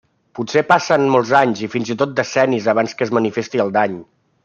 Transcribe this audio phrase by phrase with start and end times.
[0.37, 4.05] Potser passen molts anys o fins i tot decennis abans que es manifesti el dany.